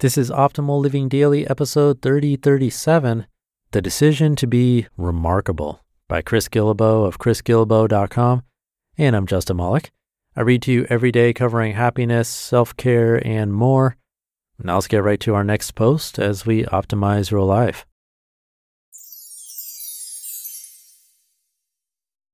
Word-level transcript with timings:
This 0.00 0.16
is 0.16 0.30
Optimal 0.30 0.80
Living 0.80 1.10
Daily, 1.10 1.46
episode 1.46 2.00
3037 2.00 3.26
The 3.72 3.82
Decision 3.82 4.34
to 4.36 4.46
Be 4.46 4.86
Remarkable 4.96 5.84
by 6.08 6.22
Chris 6.22 6.48
Guillebeau 6.48 7.04
of 7.04 7.18
chrisguillebeau.com. 7.18 8.42
And 8.96 9.14
I'm 9.14 9.26
Justin 9.26 9.58
Malik. 9.58 9.90
I 10.34 10.40
read 10.40 10.62
to 10.62 10.72
you 10.72 10.86
every 10.88 11.12
day 11.12 11.34
covering 11.34 11.74
happiness, 11.74 12.30
self 12.30 12.74
care, 12.78 13.16
and 13.26 13.52
more. 13.52 13.98
Now 14.58 14.76
let's 14.76 14.86
get 14.86 15.04
right 15.04 15.20
to 15.20 15.34
our 15.34 15.44
next 15.44 15.72
post 15.72 16.18
as 16.18 16.46
we 16.46 16.64
optimize 16.64 17.30
your 17.30 17.42
life. 17.42 17.84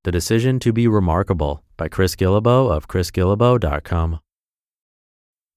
The 0.05 0.13
Decision 0.13 0.61
to 0.61 0.73
Be 0.73 0.87
Remarkable 0.87 1.65
by 1.77 1.89
Chris 1.89 2.15
Guillebeau 2.15 2.71
of 2.71 2.87
chrisguillebeau.com. 2.87 4.21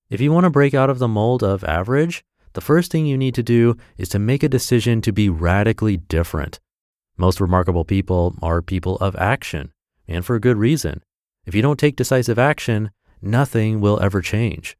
If 0.09 0.19
you 0.19 0.31
want 0.31 0.45
to 0.45 0.49
break 0.49 0.73
out 0.73 0.89
of 0.89 0.97
the 0.97 1.07
mold 1.07 1.43
of 1.43 1.63
average, 1.63 2.23
the 2.53 2.61
first 2.61 2.91
thing 2.91 3.05
you 3.05 3.15
need 3.15 3.35
to 3.35 3.43
do 3.43 3.77
is 3.95 4.09
to 4.09 4.17
make 4.17 4.41
a 4.41 4.49
decision 4.49 5.01
to 5.01 5.11
be 5.11 5.29
radically 5.29 5.97
different. 5.97 6.59
Most 7.15 7.39
remarkable 7.39 7.85
people 7.85 8.35
are 8.41 8.63
people 8.63 8.95
of 8.97 9.15
action, 9.17 9.71
and 10.07 10.25
for 10.25 10.35
a 10.35 10.39
good 10.39 10.57
reason. 10.57 11.03
If 11.45 11.53
you 11.53 11.61
don't 11.61 11.77
take 11.77 11.95
decisive 11.95 12.39
action, 12.39 12.89
nothing 13.21 13.81
will 13.81 13.99
ever 14.01 14.19
change. 14.19 14.75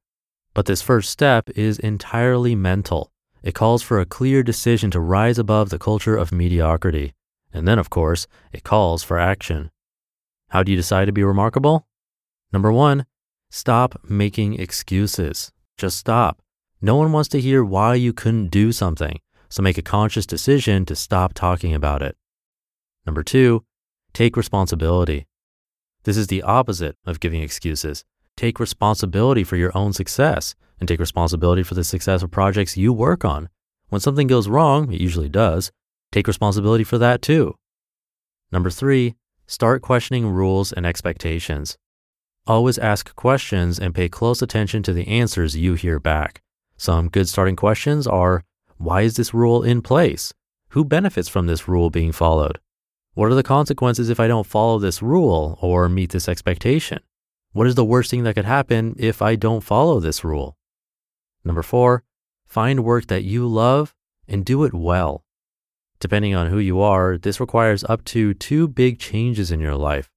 But 0.55 0.65
this 0.65 0.81
first 0.81 1.11
step 1.11 1.47
is 1.51 1.77
entirely 1.77 2.55
mental. 2.55 3.11
It 3.43 3.53
calls 3.53 3.83
for 3.83 3.99
a 3.99 4.07
clear 4.07 4.41
decision 4.41 4.89
to 4.91 4.99
rise 4.99 5.37
above 5.37 5.69
the 5.69 5.77
culture 5.77 6.17
of 6.17 6.31
mediocrity. 6.31 7.13
And 7.53 7.67
then, 7.67 7.77
of 7.77 7.91
course, 7.91 8.25
it 8.51 8.63
calls 8.63 9.03
for 9.03 9.19
action. 9.19 9.69
How 10.47 10.63
do 10.63 10.71
you 10.71 10.75
decide 10.75 11.05
to 11.05 11.11
be 11.11 11.23
remarkable? 11.23 11.85
Number 12.51 12.71
one, 12.71 13.05
stop 13.49 13.99
making 14.03 14.59
excuses. 14.59 15.51
Just 15.77 15.97
stop. 15.97 16.41
No 16.81 16.95
one 16.95 17.11
wants 17.11 17.29
to 17.29 17.41
hear 17.41 17.63
why 17.63 17.95
you 17.95 18.13
couldn't 18.13 18.47
do 18.47 18.71
something, 18.71 19.19
so 19.49 19.61
make 19.61 19.77
a 19.77 19.81
conscious 19.81 20.25
decision 20.25 20.85
to 20.85 20.95
stop 20.95 21.33
talking 21.33 21.73
about 21.73 22.01
it. 22.01 22.15
Number 23.05 23.23
two, 23.23 23.63
take 24.13 24.37
responsibility. 24.37 25.27
This 26.03 26.17
is 26.17 26.27
the 26.27 26.43
opposite 26.43 26.95
of 27.05 27.19
giving 27.19 27.41
excuses. 27.41 28.05
Take 28.37 28.59
responsibility 28.59 29.43
for 29.43 29.57
your 29.57 29.75
own 29.75 29.93
success 29.93 30.55
and 30.79 30.87
take 30.87 30.99
responsibility 30.99 31.63
for 31.63 31.75
the 31.75 31.83
success 31.83 32.23
of 32.23 32.31
projects 32.31 32.77
you 32.77 32.93
work 32.93 33.25
on. 33.25 33.49
When 33.89 33.99
something 33.99 34.27
goes 34.27 34.47
wrong, 34.47 34.93
it 34.93 35.01
usually 35.01 35.29
does, 35.29 35.71
Take 36.11 36.27
responsibility 36.27 36.83
for 36.83 36.97
that 36.97 37.21
too. 37.21 37.55
Number 38.51 38.71
three, 38.71 39.15
start 39.45 39.81
questioning 39.81 40.27
rules 40.27 40.71
and 40.71 40.85
expectations. 40.85 41.77
Always 42.49 42.79
ask 42.79 43.15
questions 43.15 43.77
and 43.77 43.93
pay 43.93 44.09
close 44.09 44.41
attention 44.41 44.81
to 44.81 44.91
the 44.91 45.07
answers 45.07 45.55
you 45.55 45.75
hear 45.75 45.99
back. 45.99 46.41
Some 46.77 47.07
good 47.07 47.29
starting 47.29 47.55
questions 47.55 48.07
are 48.07 48.43
Why 48.77 49.01
is 49.01 49.17
this 49.17 49.35
rule 49.35 49.61
in 49.61 49.83
place? 49.83 50.33
Who 50.69 50.83
benefits 50.83 51.29
from 51.29 51.45
this 51.45 51.67
rule 51.67 51.91
being 51.91 52.11
followed? 52.11 52.57
What 53.13 53.29
are 53.29 53.35
the 53.35 53.43
consequences 53.43 54.09
if 54.09 54.19
I 54.19 54.25
don't 54.25 54.47
follow 54.47 54.79
this 54.79 55.03
rule 55.03 55.59
or 55.61 55.87
meet 55.89 56.09
this 56.09 56.27
expectation? 56.27 57.01
What 57.51 57.67
is 57.67 57.75
the 57.75 57.85
worst 57.85 58.09
thing 58.09 58.23
that 58.23 58.33
could 58.33 58.45
happen 58.45 58.95
if 58.97 59.21
I 59.21 59.35
don't 59.35 59.61
follow 59.61 59.99
this 59.99 60.23
rule? 60.23 60.57
Number 61.45 61.61
four, 61.61 62.03
find 62.47 62.83
work 62.83 63.05
that 63.09 63.23
you 63.23 63.45
love 63.45 63.93
and 64.27 64.43
do 64.43 64.63
it 64.63 64.73
well. 64.73 65.23
Depending 65.99 66.33
on 66.33 66.47
who 66.47 66.57
you 66.57 66.81
are, 66.81 67.15
this 67.15 67.39
requires 67.39 67.83
up 67.83 68.03
to 68.05 68.33
two 68.33 68.67
big 68.67 68.97
changes 68.97 69.51
in 69.51 69.59
your 69.59 69.75
life. 69.75 70.09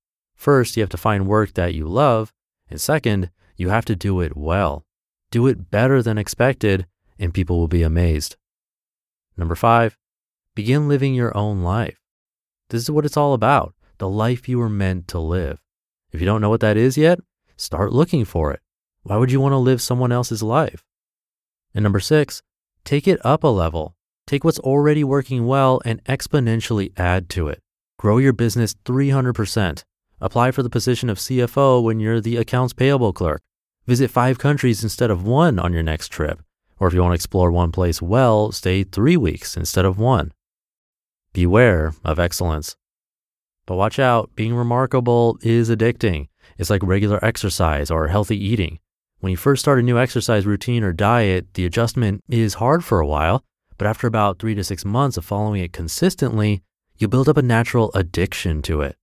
First, 0.43 0.77
you 0.77 0.83
have 0.83 0.91
to 0.91 0.97
find 0.97 1.29
work 1.29 1.55
that 1.55 1.73
you 1.73 1.87
love. 1.87 2.33
And 2.69 2.81
second, 2.81 3.31
you 3.57 3.69
have 3.69 3.85
to 3.85 3.95
do 3.95 4.21
it 4.21 4.37
well. 4.37 4.85
Do 5.31 5.47
it 5.47 5.71
better 5.71 6.03
than 6.03 6.19
expected, 6.19 6.85
and 7.17 7.33
people 7.33 7.61
will 7.61 7.69
be 7.69 7.85
amazed. 7.85 8.35
Number 9.37 9.55
five, 9.55 9.97
begin 10.57 10.89
living 10.89 11.15
your 11.15 11.37
own 11.37 11.63
life. 11.63 12.01
This 12.71 12.83
is 12.83 12.91
what 12.91 13.05
it's 13.05 13.17
all 13.17 13.35
about 13.35 13.77
the 13.99 14.09
life 14.09 14.49
you 14.49 14.59
were 14.59 14.69
meant 14.69 15.07
to 15.07 15.21
live. 15.21 15.61
If 16.11 16.19
you 16.19 16.27
don't 16.27 16.41
know 16.41 16.51
what 16.51 16.59
that 16.63 16.77
is 16.77 16.99
yet, 16.99 17.21
start 17.57 17.93
looking 17.93 18.25
for 18.25 18.51
it. 18.51 18.59
Why 19.05 19.19
would 19.19 19.31
you 19.31 19.41
want 19.41 19.53
to 19.53 19.59
live 19.59 19.81
someone 19.81 20.11
else's 20.11 20.43
life? 20.43 20.83
And 21.73 21.85
number 21.85 22.01
six, 22.01 22.43
take 22.85 23.07
it 23.07 23.25
up 23.25 23.45
a 23.45 23.47
level. 23.47 23.95
Take 24.27 24.43
what's 24.43 24.59
already 24.59 25.05
working 25.05 25.47
well 25.47 25.81
and 25.85 26.03
exponentially 26.03 26.91
add 26.99 27.29
to 27.29 27.47
it. 27.47 27.61
Grow 27.97 28.19
your 28.19 28.33
business 28.33 28.75
300%. 28.85 29.85
Apply 30.23 30.53
for 30.53 30.63
the 30.63 30.71
position 30.71 31.11
of 31.11 31.19
CFO 31.19 31.83
when 31.83 31.99
you're 31.99 32.21
the 32.21 32.37
accounts 32.37 32.73
payable 32.73 33.13
clerk. 33.13 33.43
Visit 33.89 34.09
five 34.09 34.39
countries 34.39 34.85
instead 34.85 35.11
of 35.11 35.27
one 35.27 35.59
on 35.59 35.73
your 35.73 35.83
next 35.83 36.11
trip. 36.11 36.41
Or 36.79 36.87
if 36.87 36.95
you 36.95 37.03
want 37.03 37.11
to 37.11 37.17
explore 37.17 37.51
one 37.51 37.73
place 37.73 38.01
well, 38.01 38.53
stay 38.53 38.85
three 38.85 39.17
weeks 39.17 39.57
instead 39.57 39.85
of 39.85 39.99
one. 39.99 40.33
Beware 41.33 41.95
of 42.05 42.21
excellence. 42.21 42.77
But 43.67 43.75
watch 43.75 43.99
out, 43.99 44.31
being 44.37 44.55
remarkable 44.55 45.39
is 45.43 45.69
addicting. 45.69 46.29
It's 46.57 46.71
like 46.71 46.85
regular 46.85 47.19
exercise 47.25 47.91
or 47.91 48.07
healthy 48.07 48.39
eating. 48.39 48.79
When 49.19 49.33
you 49.33 49.37
first 49.37 49.63
start 49.63 49.81
a 49.81 49.83
new 49.83 49.99
exercise 49.99 50.47
routine 50.47 50.85
or 50.85 50.93
diet, 50.93 51.53
the 51.55 51.67
adjustment 51.67 52.23
is 52.29 52.55
hard 52.55 52.85
for 52.85 53.01
a 53.01 53.07
while, 53.09 53.43
but 53.77 53.89
after 53.89 54.07
about 54.07 54.39
three 54.39 54.55
to 54.55 54.63
six 54.63 54.85
months 54.85 55.17
of 55.17 55.25
following 55.25 55.65
it 55.65 55.73
consistently, 55.73 56.63
you 56.97 57.09
build 57.09 57.29
up 57.29 57.37
a 57.37 57.43
natural 57.43 57.91
addiction 57.93 58.63
to 58.63 58.83
it. 58.83 58.97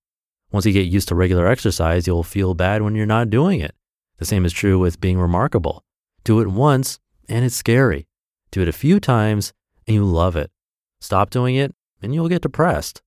Once 0.51 0.65
you 0.65 0.73
get 0.73 0.87
used 0.87 1.07
to 1.07 1.15
regular 1.15 1.47
exercise, 1.47 2.07
you'll 2.07 2.23
feel 2.23 2.53
bad 2.53 2.81
when 2.81 2.95
you're 2.95 3.05
not 3.05 3.29
doing 3.29 3.59
it. 3.59 3.75
The 4.17 4.25
same 4.25 4.45
is 4.45 4.53
true 4.53 4.79
with 4.79 4.99
being 4.99 5.19
remarkable. 5.19 5.83
Do 6.23 6.39
it 6.39 6.47
once 6.47 6.99
and 7.27 7.45
it's 7.45 7.55
scary. 7.55 8.07
Do 8.51 8.61
it 8.61 8.67
a 8.67 8.73
few 8.73 8.99
times 8.99 9.53
and 9.87 9.95
you 9.95 10.03
love 10.03 10.35
it. 10.35 10.51
Stop 10.99 11.29
doing 11.29 11.55
it 11.55 11.73
and 12.01 12.13
you'll 12.13 12.29
get 12.29 12.41
depressed. 12.41 13.01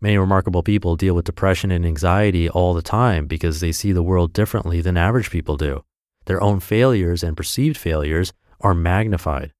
Many 0.00 0.18
remarkable 0.18 0.62
people 0.62 0.96
deal 0.96 1.14
with 1.14 1.24
depression 1.24 1.70
and 1.70 1.86
anxiety 1.86 2.48
all 2.48 2.74
the 2.74 2.82
time 2.82 3.26
because 3.26 3.60
they 3.60 3.72
see 3.72 3.92
the 3.92 4.02
world 4.02 4.32
differently 4.32 4.80
than 4.80 4.96
average 4.96 5.30
people 5.30 5.56
do. 5.56 5.84
Their 6.26 6.42
own 6.42 6.60
failures 6.60 7.22
and 7.22 7.36
perceived 7.36 7.76
failures 7.76 8.32
are 8.60 8.74
magnified 8.74 9.52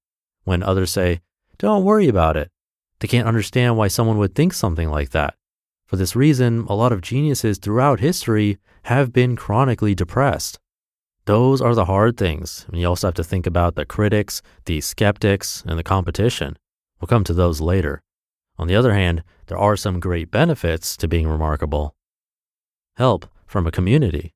when 0.45 0.63
others 0.63 0.91
say, 0.91 1.21
don't 1.59 1.85
worry 1.85 2.09
about 2.09 2.37
it. 2.37 2.51
They 3.01 3.09
can't 3.09 3.29
understand 3.29 3.77
why 3.77 3.89
someone 3.89 4.19
would 4.19 4.35
think 4.35 4.53
something 4.53 4.91
like 4.91 5.11
that. 5.11 5.35
For 5.95 5.99
this 5.99 6.17
reason, 6.17 6.67
a 6.69 6.75
lot 6.75 6.91
of 6.91 7.03
geniuses 7.03 7.57
throughout 7.57 8.01
history 8.01 8.59
have 8.87 9.13
been 9.13 9.37
chronically 9.37 9.95
depressed. 9.95 10.59
Those 11.27 11.61
are 11.61 11.77
the 11.77 11.85
hard 11.85 12.17
things. 12.17 12.67
And 12.67 12.81
you 12.81 12.89
also 12.89 13.07
have 13.07 13.15
to 13.15 13.23
think 13.23 13.47
about 13.47 13.77
the 13.77 13.87
critics, 13.87 14.43
the 14.65 14.81
skeptics, 14.81 15.63
and 15.65 15.79
the 15.79 15.85
competition. 15.85 16.59
We'll 17.01 17.07
come 17.07 17.23
to 17.23 17.33
those 17.33 17.61
later. 17.61 18.03
On 18.59 18.67
the 18.67 18.75
other 18.75 18.93
hand, 18.93 19.23
there 19.47 19.57
are 19.57 19.77
some 19.77 20.01
great 20.01 20.33
benefits 20.33 20.97
to 20.97 21.07
being 21.07 21.29
remarkable. 21.29 21.95
Help 22.97 23.27
from 23.47 23.65
a 23.65 23.71
community. 23.71 24.35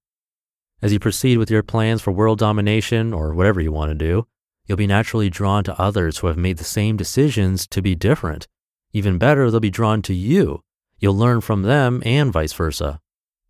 As 0.81 0.93
you 0.93 1.01
proceed 1.01 1.39
with 1.39 1.51
your 1.51 1.65
plans 1.65 2.01
for 2.01 2.13
world 2.13 2.39
domination 2.39 3.13
or 3.13 3.35
whatever 3.35 3.61
you 3.61 3.73
want 3.73 3.91
to 3.91 3.97
do, 3.97 4.29
You'll 4.69 4.77
be 4.77 4.87
naturally 4.87 5.31
drawn 5.31 5.65
to 5.65 5.81
others 5.81 6.19
who 6.19 6.27
have 6.27 6.37
made 6.37 6.59
the 6.59 6.65
same 6.65 6.99
decisions 6.99 7.67
to 7.69 7.81
be 7.81 7.95
different. 7.95 8.47
Even 8.93 9.17
better, 9.17 9.51
they'll 9.51 9.61
be 9.61 9.71
drawn 9.71 10.03
to 10.03 10.13
you. 10.13 10.63
You'll 10.99 11.17
learn 11.17 11.41
from 11.41 11.63
them 11.63 12.03
and 12.05 12.33
vice 12.33 12.53
versa. 12.53 13.01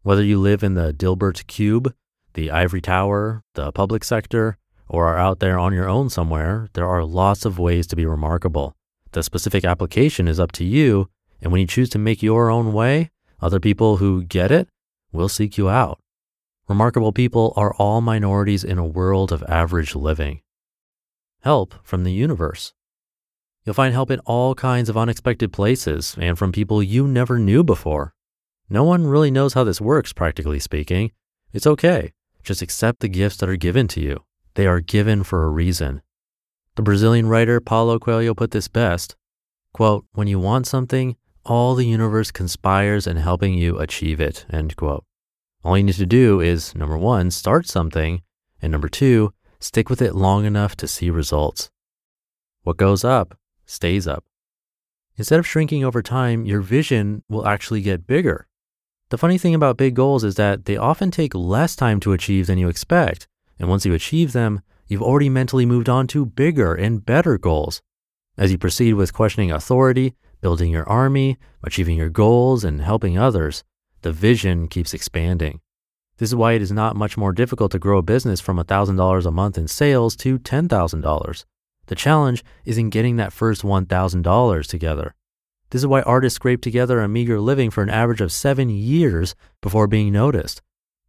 Whether 0.02 0.22
you 0.22 0.38
live 0.38 0.62
in 0.62 0.74
the 0.74 0.92
Dilbert 0.92 1.46
Cube, 1.46 1.94
the 2.34 2.50
Ivory 2.50 2.80
Tower, 2.80 3.42
the 3.54 3.72
public 3.72 4.04
sector, 4.04 4.58
or 4.88 5.06
are 5.06 5.18
out 5.18 5.40
there 5.40 5.58
on 5.58 5.72
your 5.72 5.88
own 5.88 6.10
somewhere, 6.10 6.68
there 6.74 6.88
are 6.88 7.04
lots 7.04 7.44
of 7.44 7.58
ways 7.58 7.86
to 7.88 7.96
be 7.96 8.06
remarkable. 8.06 8.76
The 9.12 9.22
specific 9.22 9.64
application 9.64 10.28
is 10.28 10.38
up 10.38 10.52
to 10.52 10.64
you, 10.64 11.08
and 11.40 11.50
when 11.50 11.60
you 11.60 11.66
choose 11.66 11.88
to 11.90 11.98
make 11.98 12.22
your 12.22 12.50
own 12.50 12.72
way, 12.72 13.10
other 13.40 13.60
people 13.60 13.96
who 13.96 14.24
get 14.24 14.50
it 14.50 14.68
will 15.12 15.28
seek 15.28 15.56
you 15.56 15.68
out. 15.68 15.98
Remarkable 16.68 17.12
people 17.12 17.54
are 17.56 17.74
all 17.74 18.00
minorities 18.00 18.64
in 18.64 18.78
a 18.78 18.86
world 18.86 19.32
of 19.32 19.42
average 19.44 19.94
living 19.94 20.42
help 21.42 21.74
from 21.82 22.04
the 22.04 22.12
universe. 22.12 22.74
You'll 23.64 23.74
find 23.74 23.92
help 23.92 24.10
in 24.10 24.20
all 24.20 24.54
kinds 24.54 24.88
of 24.88 24.96
unexpected 24.96 25.52
places 25.52 26.16
and 26.18 26.38
from 26.38 26.52
people 26.52 26.82
you 26.82 27.06
never 27.06 27.38
knew 27.38 27.62
before. 27.62 28.14
No 28.70 28.84
one 28.84 29.06
really 29.06 29.30
knows 29.30 29.54
how 29.54 29.64
this 29.64 29.80
works, 29.80 30.12
practically 30.12 30.58
speaking. 30.58 31.12
It's 31.52 31.66
okay. 31.66 32.12
Just 32.42 32.62
accept 32.62 33.00
the 33.00 33.08
gifts 33.08 33.36
that 33.38 33.48
are 33.48 33.56
given 33.56 33.88
to 33.88 34.00
you. 34.00 34.24
They 34.54 34.66
are 34.66 34.80
given 34.80 35.22
for 35.22 35.44
a 35.44 35.50
reason. 35.50 36.02
The 36.76 36.82
Brazilian 36.82 37.28
writer 37.28 37.60
Paulo 37.60 37.98
Coelho 37.98 38.34
put 38.34 38.50
this 38.50 38.68
best 38.68 39.16
quote, 39.72 40.06
When 40.12 40.28
you 40.28 40.38
want 40.38 40.66
something, 40.66 41.16
all 41.44 41.74
the 41.74 41.86
universe 41.86 42.30
conspires 42.30 43.06
in 43.06 43.16
helping 43.16 43.54
you 43.54 43.78
achieve 43.78 44.20
it. 44.20 44.46
End 44.50 44.76
quote. 44.76 45.04
All 45.64 45.76
you 45.76 45.84
need 45.84 45.94
to 45.94 46.06
do 46.06 46.40
is 46.40 46.74
number 46.74 46.96
one, 46.96 47.30
start 47.30 47.66
something, 47.66 48.22
and 48.62 48.72
number 48.72 48.88
two, 48.88 49.32
Stick 49.60 49.90
with 49.90 50.00
it 50.00 50.14
long 50.14 50.44
enough 50.44 50.76
to 50.76 50.86
see 50.86 51.10
results. 51.10 51.68
What 52.62 52.76
goes 52.76 53.04
up 53.04 53.36
stays 53.68 54.08
up. 54.08 54.24
Instead 55.16 55.38
of 55.38 55.46
shrinking 55.46 55.84
over 55.84 56.02
time, 56.02 56.44
your 56.44 56.60
vision 56.60 57.22
will 57.28 57.46
actually 57.46 57.80
get 57.80 58.06
bigger. 58.06 58.48
The 59.10 59.18
funny 59.18 59.38
thing 59.38 59.54
about 59.54 59.76
big 59.76 59.94
goals 59.94 60.24
is 60.24 60.34
that 60.34 60.64
they 60.64 60.76
often 60.76 61.10
take 61.10 61.34
less 61.34 61.74
time 61.74 61.98
to 62.00 62.12
achieve 62.12 62.46
than 62.46 62.58
you 62.58 62.68
expect. 62.68 63.26
And 63.58 63.68
once 63.68 63.84
you 63.86 63.94
achieve 63.94 64.32
them, 64.32 64.60
you've 64.86 65.02
already 65.02 65.28
mentally 65.28 65.66
moved 65.66 65.88
on 65.88 66.06
to 66.08 66.26
bigger 66.26 66.74
and 66.74 67.04
better 67.04 67.38
goals. 67.38 67.82
As 68.36 68.52
you 68.52 68.58
proceed 68.58 68.94
with 68.94 69.12
questioning 69.12 69.50
authority, 69.50 70.14
building 70.40 70.70
your 70.70 70.88
army, 70.88 71.38
achieving 71.64 71.96
your 71.96 72.08
goals, 72.08 72.64
and 72.64 72.80
helping 72.80 73.18
others, 73.18 73.64
the 74.02 74.12
vision 74.12 74.68
keeps 74.68 74.94
expanding. 74.94 75.60
This 76.18 76.30
is 76.30 76.36
why 76.36 76.52
it 76.52 76.62
is 76.62 76.70
not 76.70 76.96
much 76.96 77.16
more 77.16 77.32
difficult 77.32 77.72
to 77.72 77.78
grow 77.78 77.98
a 77.98 78.02
business 78.02 78.40
from 78.40 78.58
$1,000 78.58 79.26
a 79.26 79.30
month 79.30 79.58
in 79.58 79.68
sales 79.68 80.14
to 80.16 80.38
$10,000. 80.38 81.44
The 81.88 81.94
challenge 81.94 82.44
is 82.64 82.78
in 82.78 82.90
getting 82.90 83.16
that 83.16 83.32
first 83.32 83.62
$1,000 83.62 84.66
together. 84.66 85.14
This 85.70 85.82
is 85.82 85.86
why 85.86 86.02
artists 86.02 86.36
scrape 86.36 86.62
together 86.62 87.00
a 87.00 87.08
meager 87.08 87.40
living 87.40 87.70
for 87.70 87.82
an 87.82 87.90
average 87.90 88.20
of 88.20 88.32
seven 88.32 88.70
years 88.70 89.34
before 89.60 89.86
being 89.86 90.12
noticed. 90.12 90.62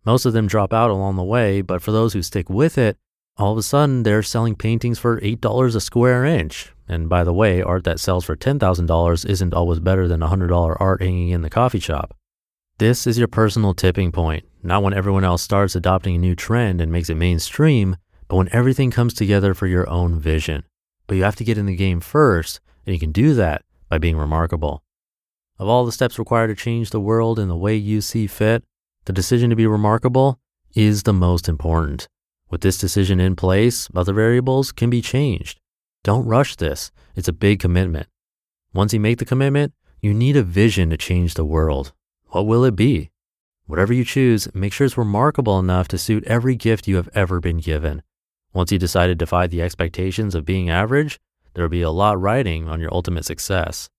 Most 0.06 0.26
of 0.26 0.34
them 0.34 0.48
drop 0.48 0.74
out 0.74 0.90
along 0.90 1.16
the 1.16 1.24
way, 1.24 1.62
but 1.62 1.82
for 1.82 1.92
those 1.92 2.14
who 2.14 2.22
stick 2.22 2.50
with 2.50 2.78
it, 2.78 2.98
all 3.38 3.52
of 3.52 3.58
a 3.58 3.64
sudden 3.64 4.04
they're 4.04 4.24
selling 4.24 4.56
paintings 4.56 5.00
for 5.00 5.20
$8 5.22 5.76
a 5.76 5.82
square 5.82 6.26
inch. 6.26 6.74
And 6.88 7.08
by 7.08 7.24
the 7.24 7.34
way, 7.34 7.62
art 7.62 7.84
that 7.84 8.00
sells 8.00 8.26
for 8.26 8.36
$10,000 8.36 9.30
isn't 9.30 9.54
always 9.54 9.80
better 9.80 10.08
than 10.08 10.22
$100 10.22 10.78
art 10.80 11.02
hanging 11.02 11.30
in 11.30 11.42
the 11.42 11.50
coffee 11.50 11.80
shop. 11.80 12.16
This 12.80 13.06
is 13.06 13.18
your 13.18 13.28
personal 13.28 13.74
tipping 13.74 14.12
point, 14.12 14.46
not 14.64 14.84
when 14.84 14.94
everyone 14.94 15.26
else 15.26 15.42
starts 15.42 15.76
adopting 15.76 16.16
a 16.16 16.20
new 16.20 16.36
trend 16.36 16.80
and 16.80 16.92
makes 16.92 17.10
it 17.10 17.16
mainstream, 17.16 17.98
when 18.38 18.50
everything 18.52 18.92
comes 18.92 19.14
together 19.14 19.54
for 19.54 19.68
your 19.68 19.90
own 19.90 20.20
vision. 20.20 20.64
But 21.08 21.18
you 21.18 21.24
have 21.24 21.36
to 21.38 21.44
get 21.44 21.58
in 21.58 21.66
the 21.66 21.76
game 21.76 22.00
first, 22.00 22.60
and 22.86 22.94
you 22.94 23.00
can 23.00 23.12
do 23.12 23.34
that 23.34 23.64
by 23.90 23.98
being 23.98 24.18
remarkable. 24.18 24.84
Of 25.58 25.68
all 25.68 25.86
the 25.86 25.92
steps 25.92 26.20
required 26.20 26.48
to 26.48 26.56
change 26.56 26.92
the 26.92 27.00
world 27.00 27.40
in 27.40 27.48
the 27.48 27.58
way 27.58 27.76
you 27.76 28.02
see 28.02 28.28
fit, 28.28 28.64
the 29.06 29.14
decision 29.14 29.50
to 29.50 29.56
be 29.56 29.68
remarkable 29.68 30.40
is 30.76 31.04
the 31.04 31.14
most 31.14 31.50
important. 31.50 32.08
With 32.50 32.62
this 32.62 32.78
decision 32.78 33.20
in 33.20 33.36
place, 33.36 33.90
other 33.96 34.14
variables 34.14 34.72
can 34.72 34.90
be 34.90 35.02
changed. 35.02 35.60
Don't 36.04 36.26
rush 36.26 36.56
this. 36.56 36.92
It's 37.16 37.28
a 37.28 37.34
big 37.34 37.60
commitment. 37.60 38.08
Once 38.74 38.94
you 38.94 39.00
make 39.00 39.18
the 39.18 39.26
commitment, 39.26 39.74
you 40.02 40.14
need 40.14 40.38
a 40.38 40.44
vision 40.44 40.90
to 40.92 40.98
change 40.98 41.34
the 41.34 41.44
world. 41.46 41.92
What 42.28 42.46
will 42.46 42.64
it 42.64 42.76
be? 42.76 43.10
Whatever 43.66 43.94
you 43.94 44.06
choose, 44.06 44.48
make 44.54 44.72
sure 44.72 44.86
it's 44.86 44.98
remarkable 44.98 45.60
enough 45.60 45.88
to 45.90 45.98
suit 45.98 46.24
every 46.26 46.56
gift 46.56 46.88
you 46.88 46.96
have 46.96 47.10
ever 47.14 47.40
been 47.40 47.58
given. 47.58 48.02
Once 48.54 48.72
you 48.72 48.80
decide 48.80 49.08
to 49.08 49.16
defy 49.16 49.48
the 49.48 49.62
expectations 49.62 50.34
of 50.34 50.46
being 50.46 50.70
average, 50.70 51.20
there 51.54 51.64
will 51.64 51.70
be 51.70 51.82
a 51.82 51.92
lot 51.92 52.20
riding 52.20 52.68
on 52.68 52.80
your 52.80 52.94
ultimate 52.94 53.26
success. 53.26 53.90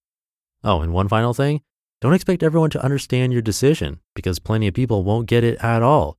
Oh, 0.65 0.81
and 0.81 0.93
one 0.93 1.09
final 1.09 1.35
thing 1.35 1.61
don't 2.01 2.15
expect 2.15 2.43
everyone 2.43 2.71
to 2.71 2.83
understand 2.83 3.33
your 3.33 3.43
decision 3.43 4.01
because 4.15 4.39
plenty 4.39 4.67
of 4.67 4.75
people 4.75 5.05
won't 5.05 5.29
get 5.29 5.45
it 5.45 5.59
at 5.63 5.83
all. 5.83 6.17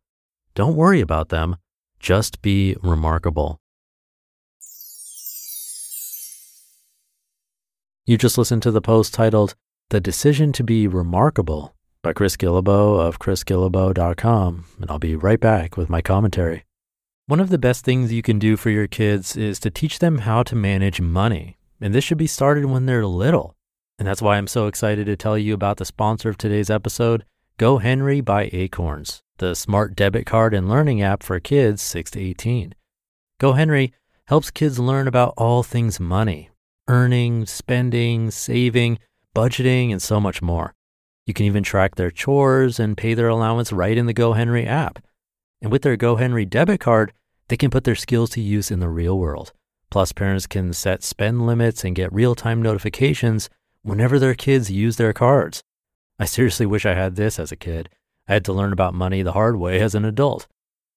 Don't 0.53 0.75
worry 0.75 1.01
about 1.01 1.29
them, 1.29 1.57
just 1.99 2.41
be 2.41 2.75
remarkable. 2.81 3.59
You 8.05 8.17
just 8.17 8.37
listened 8.37 8.63
to 8.63 8.71
the 8.71 8.81
post 8.81 9.13
titled 9.13 9.55
The 9.89 10.01
Decision 10.01 10.51
to 10.53 10.63
Be 10.63 10.87
Remarkable 10.87 11.75
by 12.01 12.13
Chris 12.13 12.35
Guillebeau 12.35 12.99
of 12.99 13.19
chrisguillebeau.com, 13.19 14.65
and 14.81 14.91
I'll 14.91 14.99
be 14.99 15.15
right 15.15 15.39
back 15.39 15.77
with 15.77 15.89
my 15.89 16.01
commentary. 16.01 16.65
One 17.27 17.39
of 17.39 17.49
the 17.49 17.57
best 17.57 17.85
things 17.85 18.11
you 18.11 18.21
can 18.21 18.39
do 18.39 18.57
for 18.57 18.69
your 18.69 18.87
kids 18.87 19.37
is 19.37 19.59
to 19.59 19.69
teach 19.69 19.99
them 19.99 20.19
how 20.19 20.43
to 20.43 20.55
manage 20.55 20.99
money, 20.99 21.57
and 21.79 21.93
this 21.93 22.03
should 22.03 22.17
be 22.17 22.27
started 22.27 22.65
when 22.65 22.87
they're 22.87 23.05
little. 23.05 23.55
And 23.99 24.07
that's 24.07 24.21
why 24.21 24.37
I'm 24.37 24.47
so 24.47 24.67
excited 24.67 25.05
to 25.05 25.15
tell 25.15 25.37
you 25.37 25.53
about 25.53 25.77
the 25.77 25.85
sponsor 25.85 26.29
of 26.29 26.37
today's 26.37 26.71
episode, 26.71 27.23
GoHenry 27.59 28.25
by 28.25 28.49
Acorns, 28.51 29.21
the 29.37 29.53
smart 29.53 29.95
debit 29.95 30.25
card 30.25 30.53
and 30.53 30.67
learning 30.67 31.01
app 31.01 31.21
for 31.21 31.39
kids 31.39 31.81
6 31.83 32.11
to 32.11 32.19
18. 32.19 32.73
GoHenry 33.39 33.91
helps 34.25 34.49
kids 34.49 34.79
learn 34.79 35.07
about 35.07 35.35
all 35.37 35.61
things 35.61 35.99
money, 35.99 36.49
earning, 36.87 37.45
spending, 37.45 38.31
saving, 38.31 38.97
budgeting, 39.35 39.91
and 39.91 40.01
so 40.01 40.19
much 40.19 40.41
more. 40.41 40.73
You 41.27 41.35
can 41.35 41.45
even 41.45 41.63
track 41.63 41.95
their 41.95 42.11
chores 42.11 42.79
and 42.79 42.97
pay 42.97 43.13
their 43.13 43.27
allowance 43.27 43.71
right 43.71 43.97
in 43.97 44.07
the 44.07 44.13
GoHenry 44.13 44.65
app. 44.65 45.05
And 45.61 45.71
with 45.71 45.83
their 45.83 45.97
GoHenry 45.97 46.49
debit 46.49 46.79
card, 46.79 47.13
they 47.47 47.57
can 47.57 47.69
put 47.69 47.83
their 47.83 47.95
skills 47.95 48.29
to 48.31 48.41
use 48.41 48.71
in 48.71 48.79
the 48.79 48.89
real 48.89 49.17
world. 49.17 49.53
Plus, 49.89 50.11
parents 50.13 50.47
can 50.47 50.73
set 50.73 51.03
spend 51.03 51.45
limits 51.45 51.83
and 51.83 51.95
get 51.95 52.13
real 52.13 52.33
time 52.33 52.61
notifications 52.61 53.49
whenever 53.83 54.17
their 54.17 54.33
kids 54.33 54.71
use 54.71 54.95
their 54.95 55.13
cards. 55.13 55.63
I 56.17 56.25
seriously 56.25 56.65
wish 56.65 56.85
I 56.85 56.93
had 56.93 57.15
this 57.15 57.39
as 57.39 57.51
a 57.51 57.57
kid. 57.57 57.89
I 58.27 58.33
had 58.33 58.45
to 58.45 58.53
learn 58.53 58.71
about 58.71 58.93
money 58.93 59.21
the 59.21 59.33
hard 59.33 59.57
way 59.57 59.81
as 59.81 59.95
an 59.95 60.05
adult. 60.05 60.47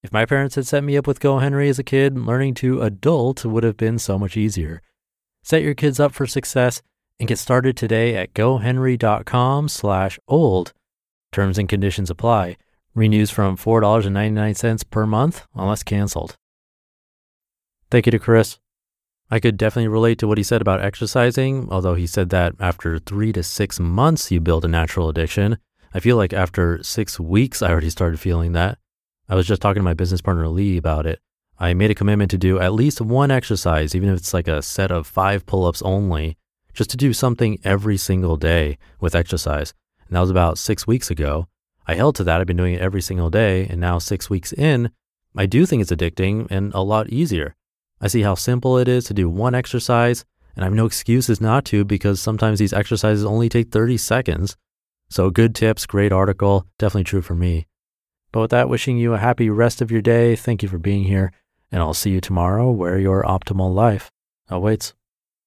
If 0.02 0.12
my 0.12 0.26
parents 0.26 0.54
had 0.54 0.66
set 0.66 0.84
me 0.84 0.96
up 0.96 1.06
with 1.06 1.18
GoHenry 1.18 1.68
as 1.68 1.78
a 1.78 1.82
kid, 1.82 2.18
learning 2.18 2.54
to 2.54 2.82
adult 2.82 3.44
would 3.44 3.64
have 3.64 3.76
been 3.76 3.98
so 3.98 4.18
much 4.18 4.36
easier. 4.36 4.82
Set 5.42 5.62
your 5.62 5.74
kids 5.74 5.98
up 5.98 6.12
for 6.12 6.26
success 6.26 6.82
and 7.18 7.28
get 7.28 7.38
started 7.38 7.76
today 7.76 8.16
at 8.16 8.34
gohenry.com 8.34 9.68
slash 9.68 10.18
old. 10.28 10.72
Terms 11.32 11.58
and 11.58 11.68
conditions 11.68 12.10
apply. 12.10 12.56
Renews 12.94 13.30
from 13.30 13.56
$4.99 13.56 14.90
per 14.90 15.04
month 15.04 15.46
unless 15.54 15.82
canceled. 15.82 16.36
Thank 17.90 18.06
you 18.06 18.12
to 18.12 18.18
Chris. 18.18 18.58
I 19.30 19.40
could 19.40 19.56
definitely 19.56 19.88
relate 19.88 20.18
to 20.18 20.28
what 20.28 20.38
he 20.38 20.44
said 20.44 20.60
about 20.60 20.80
exercising, 20.80 21.68
although 21.70 21.94
he 21.94 22.06
said 22.06 22.28
that 22.30 22.54
after 22.60 23.00
three 23.00 23.32
to 23.32 23.42
six 23.42 23.80
months, 23.80 24.30
you 24.30 24.40
build 24.40 24.64
a 24.64 24.68
natural 24.68 25.08
addiction. 25.08 25.58
I 25.92 25.98
feel 25.98 26.16
like 26.16 26.32
after 26.32 26.82
six 26.84 27.18
weeks, 27.18 27.62
I 27.62 27.70
already 27.70 27.90
started 27.90 28.20
feeling 28.20 28.52
that. 28.52 28.78
I 29.28 29.34
was 29.34 29.46
just 29.46 29.62
talking 29.62 29.80
to 29.80 29.84
my 29.84 29.94
business 29.94 30.20
partner, 30.20 30.46
Lee, 30.48 30.76
about 30.76 31.06
it. 31.06 31.20
I 31.58 31.74
made 31.74 31.90
a 31.90 31.94
commitment 31.94 32.30
to 32.32 32.38
do 32.38 32.60
at 32.60 32.74
least 32.74 33.00
one 33.00 33.30
exercise, 33.30 33.94
even 33.94 34.08
if 34.08 34.18
it's 34.18 34.34
like 34.34 34.48
a 34.48 34.62
set 34.62 34.92
of 34.92 35.06
five 35.06 35.46
pull 35.46 35.66
ups 35.66 35.82
only, 35.82 36.36
just 36.72 36.90
to 36.90 36.96
do 36.96 37.12
something 37.12 37.58
every 37.64 37.96
single 37.96 38.36
day 38.36 38.78
with 39.00 39.14
exercise. 39.14 39.72
And 40.06 40.16
that 40.16 40.20
was 40.20 40.30
about 40.30 40.58
six 40.58 40.86
weeks 40.86 41.10
ago. 41.10 41.48
I 41.86 41.94
held 41.94 42.16
to 42.16 42.24
that. 42.24 42.40
I've 42.40 42.46
been 42.46 42.56
doing 42.56 42.74
it 42.74 42.80
every 42.80 43.02
single 43.02 43.30
day. 43.30 43.66
And 43.68 43.80
now, 43.80 43.98
six 43.98 44.30
weeks 44.30 44.52
in, 44.52 44.90
I 45.36 45.46
do 45.46 45.66
think 45.66 45.82
it's 45.82 45.92
addicting 45.92 46.46
and 46.50 46.72
a 46.74 46.80
lot 46.80 47.10
easier. 47.10 47.54
I 48.00 48.08
see 48.08 48.22
how 48.22 48.34
simple 48.34 48.78
it 48.78 48.88
is 48.88 49.04
to 49.06 49.14
do 49.14 49.28
one 49.28 49.54
exercise, 49.54 50.24
and 50.54 50.64
I 50.64 50.66
have 50.66 50.74
no 50.74 50.86
excuses 50.86 51.40
not 51.40 51.64
to 51.66 51.84
because 51.84 52.20
sometimes 52.20 52.58
these 52.58 52.72
exercises 52.72 53.24
only 53.24 53.48
take 53.48 53.70
30 53.70 53.96
seconds. 53.96 54.56
So, 55.10 55.30
good 55.30 55.54
tips, 55.54 55.86
great 55.86 56.12
article, 56.12 56.66
definitely 56.78 57.04
true 57.04 57.22
for 57.22 57.34
me. 57.34 57.66
But 58.32 58.40
with 58.40 58.50
that, 58.50 58.68
wishing 58.68 58.98
you 58.98 59.14
a 59.14 59.18
happy 59.18 59.48
rest 59.48 59.80
of 59.80 59.90
your 59.90 60.02
day. 60.02 60.34
Thank 60.34 60.62
you 60.62 60.68
for 60.68 60.78
being 60.78 61.04
here, 61.04 61.32
and 61.70 61.80
I'll 61.80 61.94
see 61.94 62.10
you 62.10 62.20
tomorrow 62.20 62.70
where 62.70 62.98
your 62.98 63.22
optimal 63.22 63.72
life 63.72 64.10
awaits. 64.48 64.94